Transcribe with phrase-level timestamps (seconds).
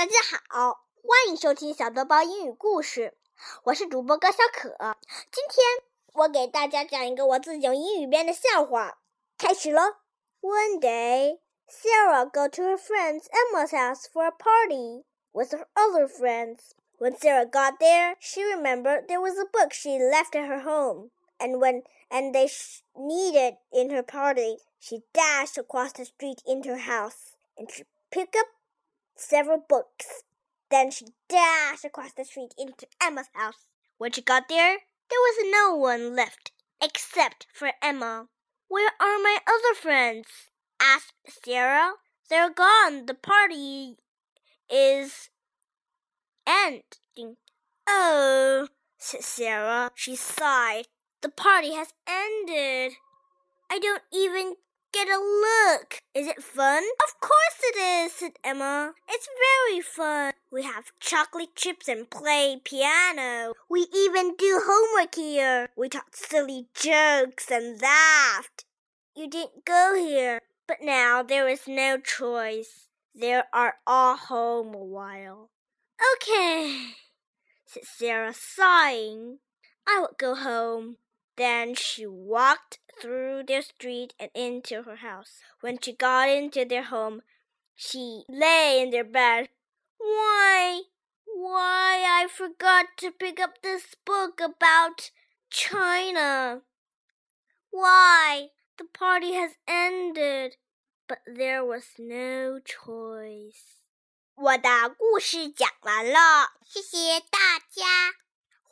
[0.00, 0.12] 大家
[0.50, 3.14] 好，欢迎收听小豆包英语故事，
[3.64, 4.76] 我是主播高小可。
[5.32, 5.64] 今天
[6.12, 8.98] 我给大家讲一个我自己用英语编的笑话，
[9.38, 9.80] 开始喽。
[10.42, 16.72] One day, Sarah go to her friend's Emma's house for a party with her other friends.
[16.98, 21.10] When Sarah got there, she remembered there was a book she left at her home,
[21.40, 26.70] and when and they sh- needed in her party, she dashed across the street into
[26.70, 28.46] her house and she picked up
[29.21, 30.23] several books.
[30.69, 33.65] Then she dashed across the street into Emma's house.
[33.97, 34.77] When she got there,
[35.09, 36.51] there was no one left
[36.81, 38.27] except for Emma.
[38.67, 40.27] Where are my other friends?
[40.81, 41.93] asked Sarah.
[42.29, 43.05] They're gone.
[43.05, 43.97] The party
[44.69, 45.29] is
[46.47, 47.35] ending.
[47.87, 49.91] Oh, said Sarah.
[49.95, 50.87] She sighed.
[51.21, 52.93] The party has ended.
[53.69, 54.55] I don't even
[54.91, 56.01] get a look.
[56.13, 56.83] Is it fun?
[57.03, 58.93] Of course it is, said Emma.
[59.09, 59.27] It's
[59.67, 60.33] very fun.
[60.51, 63.53] We have chocolate chips and play piano.
[63.69, 65.69] We even do homework here.
[65.77, 68.65] We talk silly jokes and laughed.
[69.15, 72.87] You didn't go here, but now there is no choice.
[73.13, 75.49] They are all home a while.
[76.15, 76.87] Okay,
[77.65, 79.39] said Sarah, sighing.
[79.87, 80.97] I will go home.
[81.40, 85.40] Then she walked through their street and into her house.
[85.60, 87.22] When she got into their home,
[87.74, 89.50] she lay in their bed.
[89.98, 90.82] Why?
[91.26, 95.10] Why, I forgot to pick up this book about
[95.50, 96.62] China.
[97.70, 98.48] Why?
[98.78, 100.56] The party has ended,
[101.06, 103.82] but there was no choice.
[104.34, 108.12] 我的故事讲完了，谢谢大家，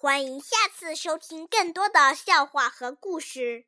[0.02, 3.66] 欢迎下次收听更多的笑话和故事。